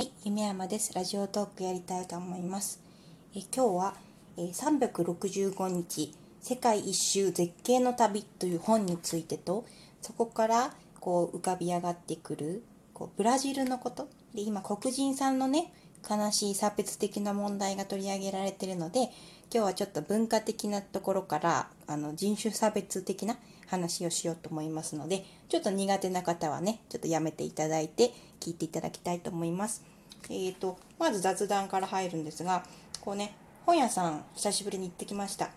[0.00, 0.94] はい、夢山です。
[0.94, 2.80] ラジオトークやりたいと思います。
[3.36, 3.94] え今日は、
[4.38, 9.66] え365日世界一周絶景の旅という本についてと、
[10.00, 12.62] そこからこう浮かび上がってくる
[12.94, 15.70] こうブラジルのことで今黒人さんのね
[16.08, 19.10] 悲しい差別的な問題が取り上げられてるので今
[19.50, 23.36] 日はちょっと文化的なところからあの人種差別的な
[23.66, 29.89] 話をしようと思いますのでちょっと苦手な方はねちょっとやめていただいて聞いていただきたいと思います。
[30.30, 32.64] えー、とまず雑談から入るんですが
[33.00, 33.34] こうね
[33.66, 35.50] 本屋さん久しぶりに行ってきました。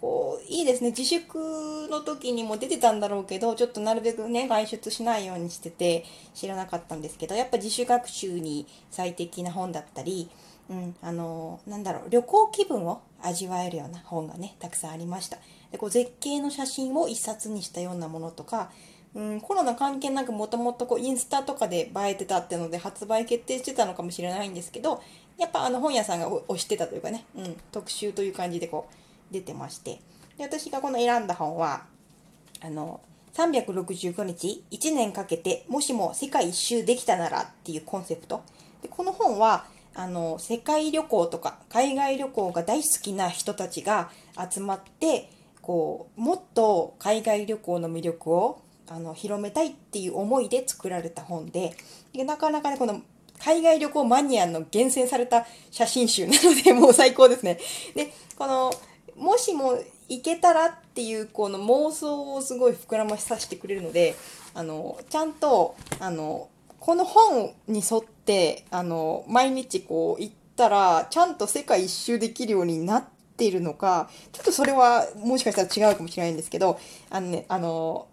[0.00, 6.04] こういいですね自粛の時にも出てたんだろうけどちょっとなるべくね外出しないようにしてて
[6.34, 10.28] 知らなかったんですけどやっぱ自主学習に最適な本だったり、
[10.68, 15.38] うん、あのなんだろう旅行気分を味わえるような本がねたくさんありました
[15.70, 18.72] でこう絶景の写真を一冊にしたようなものとか
[19.16, 25.02] うん、コロナ関係なくもともとインスタとかで映えてたってので発売決定してたのかもしれないんですけど
[25.38, 30.00] やっぱあの本屋さんが推してたというかね、うん、特集という感じでこう出てまして。
[30.36, 31.84] で私がこの選んだ本は
[32.60, 33.00] あの
[33.32, 38.42] 365日1年かけてもしも世界一周できたならっていうコンセプト。
[38.82, 44.10] でこの本はあの世界旅行とか海外旅行が大好きな人たちが
[44.50, 45.30] 集まって
[45.62, 51.76] こうもっと海外旅行の魅力をあの広めたいっていう思いで作られた本で
[52.12, 53.02] でなかなかねこの
[53.38, 57.58] 海外旅行マニアの厳選された写真集なので もう最高ですね。
[57.94, 58.72] でこの
[59.16, 59.78] もしも
[60.08, 64.14] 行けたらっていうこの妄想をすごい膨らましさせてくれるので
[64.54, 73.04] あのちゃんとあのこの本に沿ってあの毎日こう行ったらちゃんと世界一周できるようになっ
[73.36, 76.78] ているのかちょっとそれはもしかしたら違うかもしれないんですけど
[77.10, 78.06] あのねあの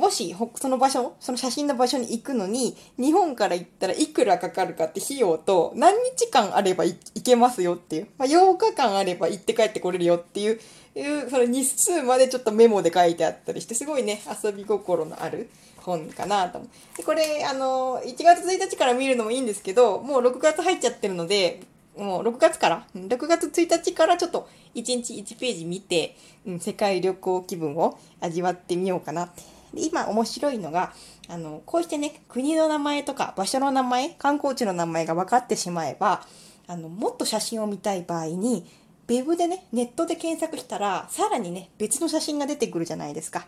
[0.00, 10.58] もしその場所その写真の場所に行くのに日本から行ったらいくらかかるかって費用と何日間あれば行けますよっていう、まあ、8日間あれば行って帰ってこれるよっていう
[10.96, 16.96] いうその日数までちょっとメモで書いてあったりしてすごいね遊び心のある本かなと思う。
[16.96, 21.60] でこれあの1月1日から見るのもいいんですけどもう6月入っちゃってるので
[21.96, 29.59] もう6月から6月1日からちょっと1日1ページ見て、うん、世界旅行気分を味わってみようかなって。
[29.74, 30.92] で今面白いのが
[31.28, 36.22] あのこうしてね国の名前とか場所の名前観光地の名前が分かってしまえば
[36.66, 38.66] あのもっと写真を見たい場合に
[39.08, 43.46] ウェブでねネットで検索したらさらにね別の写真が出てくるじゃないですか。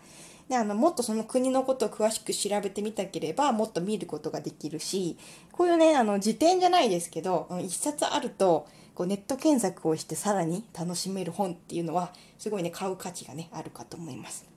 [0.49, 5.17] であのもっとその国のことを詳しく調べてみたければもっと見ることができるし
[5.53, 14.52] こういうねあの辞典じゃないですけどうん一冊あるとこうネット検索をしてさらに楽しめる本っていうのはすごいね買う価値がねあるかと思います。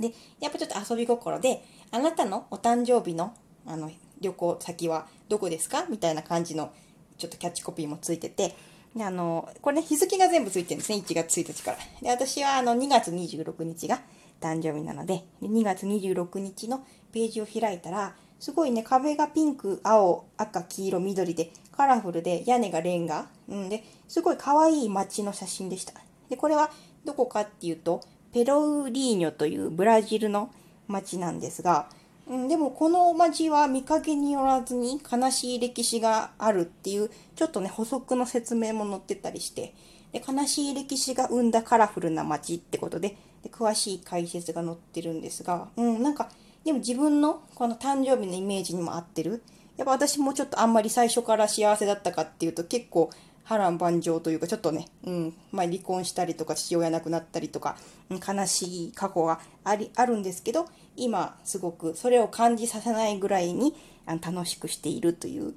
[0.00, 3.34] でやっぱちょっと遊び心であなたのお誕生日の
[3.66, 3.90] あの
[4.20, 5.86] 旅行先はどこですか？
[5.88, 6.72] みたいな感じの
[7.18, 8.54] ちょっとキャッチコピーもついてて
[8.94, 11.78] であのこれね日付が全部ついてるんですね1月1日から。
[12.02, 14.00] で私はあの2月26日が
[14.40, 25.94] 誕生日なのでで2月26日のページを開いたらすごいね壁がピンク青赤黄色緑でカラフルで屋根がレンガ、うん、ですごい可愛い街の写真でした。
[26.28, 26.70] でこれは
[27.04, 28.00] どこかっていうと
[28.34, 30.50] ペロウリーニョというブラジルの
[30.88, 31.88] 町なんですが、
[32.26, 39.72] うん、でもこの町は見かけによらずに悲しい歴史があるっていうちょっとね補足の説明も載ってたりして
[40.12, 46.28] で悲しい歴史が生んだカラフルな町ってことでで詳しい解説が載ってるんですが、うん、なんか
[46.64, 49.44] でも自分のこの誕生日のイメージにも合ってる。
[49.76, 53.10] やっぱ私もちょっとあんまり最初から幸せだったかっていうと結構
[53.44, 57.76] 波乱万丈というかちょっとね、うんまあ、離婚したりとか父親亡くなったりとか、
[58.10, 60.66] うん悲しい過去がありあるんですけど
[60.96, 63.74] 今すごくそれを感じさせないぐらいに
[64.06, 65.54] あの楽しくしているという、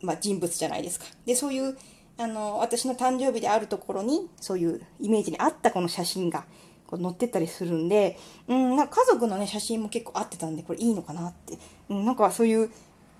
[0.00, 1.06] まあ、人物じゃないですか。
[1.26, 1.76] でそういう
[2.16, 6.44] あの私の誕生日であるところにそういうイメージに合ったこの写真が
[6.86, 11.58] こう載ってたりするんで、うん、なんか家族のね写真も結構合ってたんでこれいいのかなって、
[11.88, 12.70] うん、なんかそういう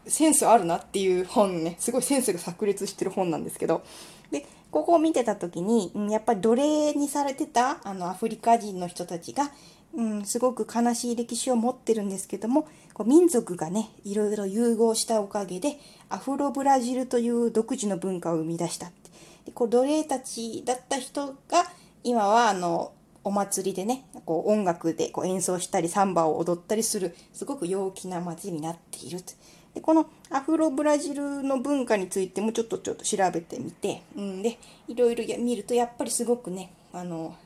[0.07, 1.77] センスあるなっていう本ね。
[1.79, 3.83] すごいセンスが炸裂してる本なんですけど。
[4.31, 9.51] でここを見てた時に、やっぱり奴隷にされてたあのアフリカ人の人たちが、
[9.95, 19.11] うん、すごく悲しい歴史を持ってるんですけどもこう民族がねいろいろ融合したおかげでアフロブラジルという独自の文化を生み出したって。
[19.47, 21.65] でこう奴隷たちだった人が
[22.05, 22.93] 今はあの
[23.25, 29.33] お祭りでねこう音楽でこう演奏したりサンバを踊ったりするすごく陽気な街になっていると。
[29.75, 34.59] でこのアフロブラジルの文化についてもちょっとちょっと調べてみて、うん、で
[34.89, 37.37] いろいろ見るとやっぱりすごくねあの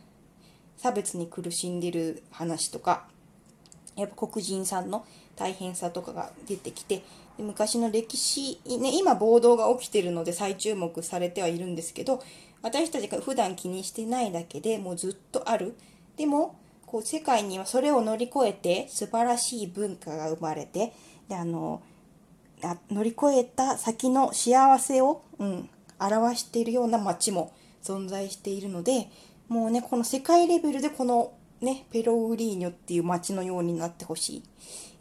[0.76, 3.06] 差別に苦しんでる話とか
[3.96, 5.04] やっぱ黒人さんの
[5.36, 7.02] 大変さとかが出てきて
[7.36, 12.22] で昔の歴史、ね、今暴動が起きてるので再注目されてはいるんですけど
[12.62, 15.74] 私たちが普段気にしてないだけでもうずっとある。
[16.16, 16.56] でも
[16.86, 20.92] こう世界にはそれを乗り越えて素晴らしい文化が生まれて
[21.28, 21.82] であの
[22.90, 25.68] 乗り越えた先の幸せを、うん、
[25.98, 27.52] 表しているような街も
[27.82, 29.08] 存在しているので
[29.48, 34.42] もうねこの世界レベルでこのねペロウリーニョっていう街のようになってほしい。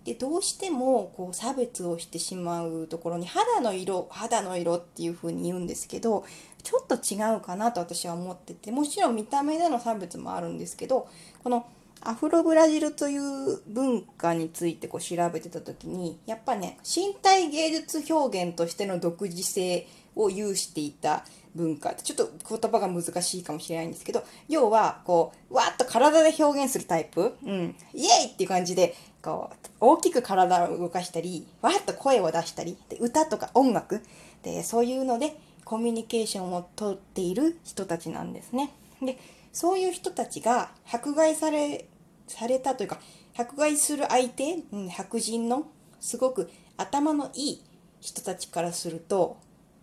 [0.06, 6.26] でどうしてもこう差別をしてしまうところに肌の色肌の色っていう風に言うんですけど
[6.62, 11.08] ちょっと違うかなと私は思っててもちろん見た目での差別もあるんですけど
[11.42, 11.66] この
[12.06, 34.04] アフロブラジルという文化についてこう調べてた時にやっぱね身体芸術表現としての独自性を有していた文化ちょっと言葉が難しいかもしれないんですけど要はこうわーっと体で表現するタイプ、うん、イエイっていう感じでこう大きく体を動かしたりわっと声を出したりで歌とか音楽
[34.42, 38.72] でそういうのでコミュニケーションをとっている人たちなんですね。
[39.02, 39.18] で
[39.54, 41.86] そういう人たちが迫害され
[42.28, 43.00] されたというか
[43.38, 45.68] 迫害する相手、うん、白人の
[46.00, 47.64] すごく頭のいい
[48.00, 49.38] 人たちからすると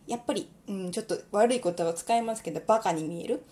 [0.07, 3.43] やっぱり、うん、ちょっと悪い言葉を使いますけどバカに見える、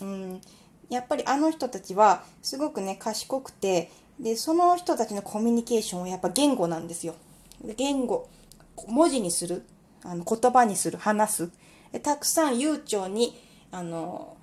[0.00, 0.40] うん、
[0.88, 7.16] やっぱりあの人たちはすごくね賢くてでその人たちのコミュニケーションはやっぱ言語なんですよ。
[7.76, 8.28] 言語
[8.86, 9.64] 文字にする
[10.04, 11.50] あの言葉にする話す。
[12.02, 13.36] たくさん悠長に
[13.70, 14.36] あの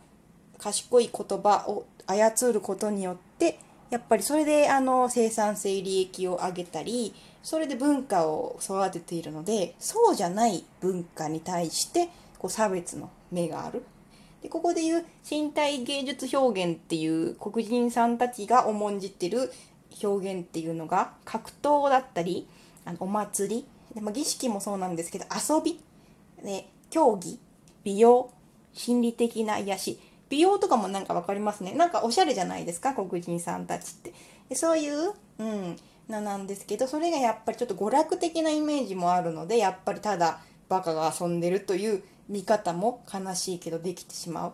[0.58, 3.60] 賢い言葉を操ることによって
[3.92, 12.10] やっぱりそれであの生産性利益を上げたりそれで文化を育てているのでそうじゃない文化に対して
[12.40, 13.84] こう差別の目がある。
[14.42, 19.52] でここでいう身体芸術表現っていう黒人さんたちが重んじてる
[20.02, 22.48] 表現っていうのが格闘だったり
[22.86, 23.66] あのお祭り。
[23.94, 25.80] で、まあ、儀式もそうなんですけど遊び。
[26.44, 27.40] で競技。
[27.84, 28.32] 美容。
[28.74, 30.00] 心理的な癒し。
[30.32, 31.74] 美容とかもなんか分かりますね。
[31.74, 32.94] なんかおしゃれじゃないですか？
[32.96, 34.14] 黒人さんたちって。
[34.50, 35.76] でそういううん
[36.08, 44.54] ななんですけどそれがやっぱりちょっと娯楽的なイメージもあるのでやっぱりただバカが遊んでるという見方も悲しいけどできてしまう。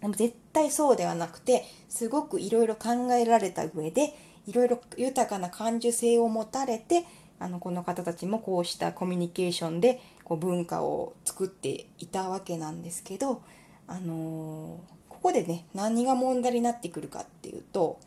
[0.00, 4.14] でも絶対そうではなくてすごくいろいろ考えられた上で
[4.46, 7.04] いろいろ豊かな感受性を持たれて
[7.38, 13.42] あのこの方たちもこうしたコミュニケーションでこう文化を作っていたわけなんですけど
[13.90, 14.78] あの
[15.08, 17.98] ここでね何が問題になってくるかっていうと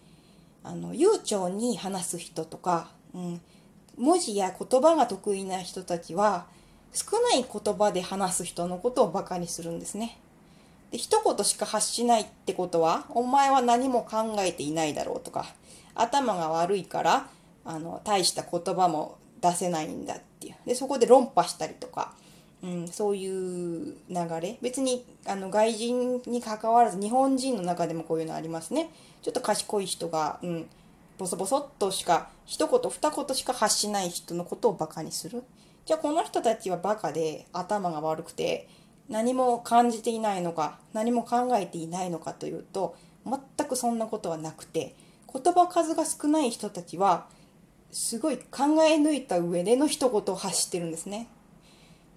[0.64, 3.42] あの悠長に話す人とか、うん、
[3.98, 6.46] 文字や言葉が得意な人たちは
[6.94, 10.18] 少ない言葉で話す人のことをバカにするんですね。
[10.92, 15.48] で一言しか発しないってことはお前は何も考えていないだろうとか
[15.96, 17.28] 頭が悪いから
[17.66, 22.14] あの大した言葉も出せないんだっていうでそこで論破したりとか
[22.64, 24.58] うん、そういう流れ。
[24.62, 28.90] 別にあの外人にかかわらず日本人の中でもこういうのありますね。
[29.22, 30.70] ちょっと賢い人が、うん、
[31.18, 35.44] ボソボソっとしか一言二言しか発しない人のことをバカにする。
[35.86, 38.70] じゃあこの人たちはバカで頭が悪くて
[39.10, 42.96] 何も感じていないのか何も考えていないのかというと
[43.26, 44.96] 全くそんなことはなくて
[45.34, 47.28] 言葉数が少ない人たちは
[47.92, 51.28] すごい考え抜いた上での一言を発してるんですね。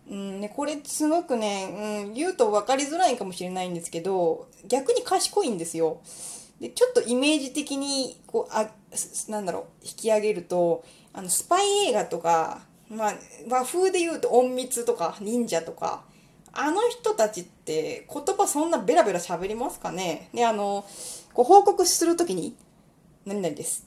[0.08, 6.00] うんね、これすごくね、うん、言うと分かりづらいかもしれないんですけど逆に賢いんですよ。
[6.60, 8.68] でちょっとイメージ的にこうあ
[9.28, 13.14] なんだろう引き上げるとあのスパイ映画とか、まあ、
[13.48, 16.04] 和風で言うと隠密とか忍者とか
[16.52, 20.30] あの人たちって言葉そんなベラベラ喋りますかね？
[20.32, 20.86] であの
[21.34, 22.54] こう報告する時に
[23.26, 23.84] 「何々です」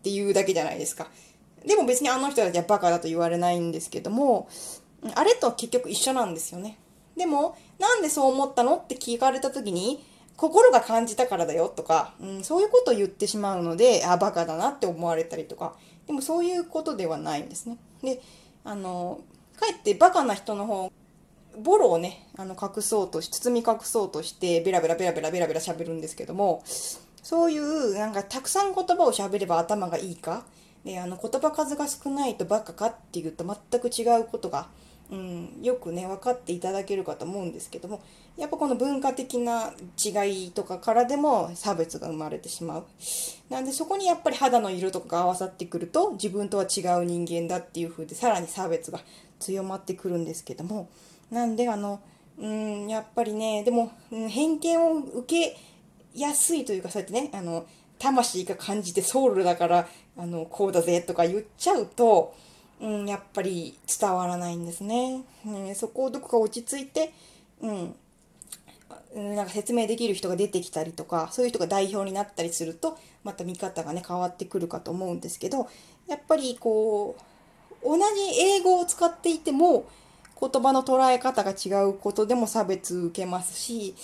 [0.00, 1.08] っていうだけじゃないですか。
[1.66, 4.48] でも別にあの人たちはバカだと言われないんですけども
[5.14, 6.78] あれと結局一緒なんですよね。
[7.16, 10.04] でも、なんでそう思ったのって聞かれた時に、
[10.36, 15.74] 心が感じたからだよとか、うん、そういうことを言ってしまうので、あ、バカだなって思われたりとか、
[16.06, 17.76] でもそういうことではないんですね。
[18.02, 18.22] で、
[18.64, 19.20] あの、
[19.58, 20.90] かえってバカな人の方、
[21.58, 30.44] ボロをね、あの隠そうとし、包み隠そうとして、ベラベラベラベラベラベラ喋るんですけども、そういう、なんかたくさん言葉を喋れば頭がいいか、
[30.84, 34.68] で、あの言葉数が少ないとバカかっていうと全く違うことが
[35.10, 38.00] うん、よくね分かっていただけるかと思うんですけども
[38.36, 42.84] やっぱこの文化的な違いとかからでも差別が生まれてしまう。
[43.50, 49.00] なんでそこにやっぱり肌の色とかが合わさってくると自分とは違う人間だっていう風でさらに差別が
[49.40, 50.88] 強まってくるんですけども。
[51.30, 52.00] なんであの
[52.38, 55.56] うんやっぱりねでも、うん、偏見を受け
[56.14, 57.66] やすいというかそうやってねあの
[57.98, 62.34] 魂が感じてソウルだからあのこうだぜとか言っちゃうと
[62.80, 65.22] うん、やっぱり伝わらないんですね。
[65.44, 67.12] ねそこをどこか落ち着いて、
[67.60, 67.94] うん、
[69.34, 75.68] なんか説明できる人が出てきたりとかそういう人が代表になったりするとまた見方がね変わってくるかと思うんですけど
[76.08, 77.16] やっぱりこ
[77.82, 78.02] う同じ
[78.40, 79.86] 英語を使っていても
[80.40, 83.94] 言葉の捉え方が違うことでも差別受けますし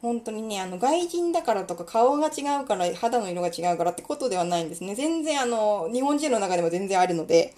[0.00, 4.94] 本当にねあの外人だからとか顔が違うから肌の色が違うからってことではないんですね。
[4.94, 7.54] 全然あの日本人の中でも全然あるので。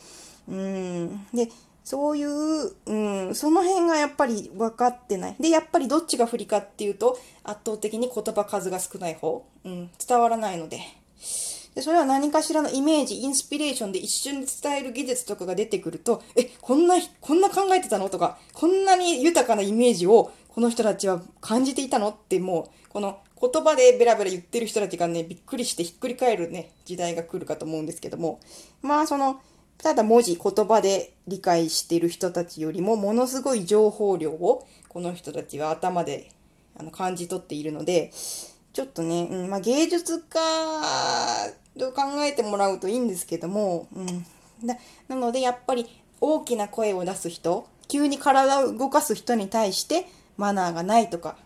[0.48, 1.48] うんで
[1.84, 2.94] そういう、う
[3.30, 5.36] ん、その辺がやっぱり分かってない。
[5.38, 9.46] で、やっぱりどっちが不利かっていうと、圧倒的に言葉数が少ない方。
[9.64, 10.80] うん、伝わらないので。
[11.74, 28.40] で、それは何かしらのイメージ、インスピレーションで一瞬で伝える技術とかが出てくると、え、こんな、こんな考えてたのとか、こんなに豊かなイメージをこの人たちは感じていたのってもう、この言葉でベラベラ言ってる人たちがね、びっくりしてひっくり返るね、時代が来るかと思うんですけども、
[28.80, 29.40] まあその、
[29.78, 36.30] ただ文字、言葉で理解している人たちよりもものすごい情報量をこの人たちは頭で
[36.78, 38.10] あの感じ取っているので、
[38.72, 40.40] ちょっとね、うんまあ、芸術家
[41.78, 44.24] と考えてもらうといいんですけども、うん、
[44.66, 44.76] だ
[45.08, 45.86] なのでやっぱり
[46.20, 51.36] 大きな声を出す人、急に体を動かす人に対してマナーがないとか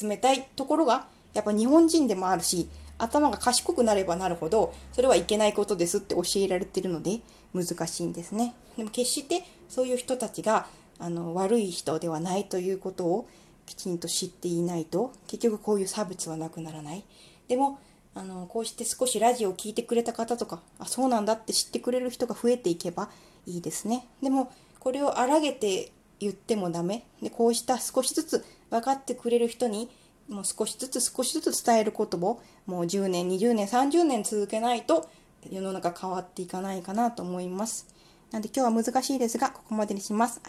[0.00, 2.68] 冷たいところがやっぱ日本人でもあるし
[2.98, 7.20] 頭が賢くなればなるほどそれはいけないことですって教えられてるので
[7.54, 8.54] 難しいんですね。
[8.76, 10.66] でも決してそういう人たちが
[10.98, 13.28] あの悪い人ではないということを
[13.66, 17.04] きちんと知っていないと結局こういう差別はなくならない。
[17.48, 17.78] でも
[18.14, 23.10] あのこうして少しラジオを聴いてくれた方とかあそうなんだって知ってくれる人が増えていけば
[23.46, 24.06] いいですね。
[24.22, 27.04] でもこれを荒げて言ってもダメ。
[27.22, 29.90] でこうした少しずつ分かってくれる人に
[30.28, 35.08] もう少しずつ少しずつ伝えることをもう10年20年30年続けないと
[35.50, 37.86] 世の中変わっていかないかなと思います。
[38.30, 40.40] なんで今日は難しいですがここまでにします。